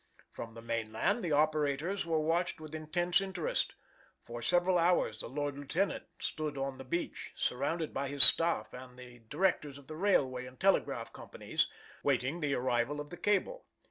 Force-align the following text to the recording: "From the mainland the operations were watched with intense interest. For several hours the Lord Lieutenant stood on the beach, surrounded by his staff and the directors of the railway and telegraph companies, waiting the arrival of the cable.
"From 0.31 0.53
the 0.55 0.63
mainland 0.63 1.23
the 1.23 1.31
operations 1.33 2.07
were 2.07 2.19
watched 2.19 2.59
with 2.59 2.73
intense 2.73 3.21
interest. 3.21 3.75
For 4.23 4.41
several 4.41 4.79
hours 4.79 5.19
the 5.19 5.27
Lord 5.29 5.55
Lieutenant 5.55 6.05
stood 6.17 6.57
on 6.57 6.79
the 6.79 6.83
beach, 6.83 7.33
surrounded 7.35 7.93
by 7.93 8.07
his 8.07 8.23
staff 8.23 8.73
and 8.73 8.97
the 8.97 9.19
directors 9.19 9.77
of 9.77 9.85
the 9.85 9.95
railway 9.95 10.47
and 10.47 10.59
telegraph 10.59 11.13
companies, 11.13 11.67
waiting 12.01 12.39
the 12.39 12.55
arrival 12.55 12.99
of 12.99 13.11
the 13.11 13.17
cable. 13.17 13.67